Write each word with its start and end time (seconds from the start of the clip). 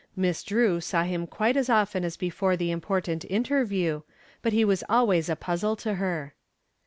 Miss 0.15 0.41
Drew 0.41 0.81
saw 0.81 1.03
him 1.03 1.27
quite 1.27 1.55
as 1.55 1.69
often 1.69 2.03
as 2.03 2.17
before 2.17 2.57
the 2.57 2.71
important 2.71 3.23
interview, 3.25 4.01
but 4.41 4.51
he 4.51 4.65
was 4.65 4.83
always 4.89 5.29
a 5.29 5.35
puzzle 5.35 5.75
to 5.75 5.93
her. 5.93 6.33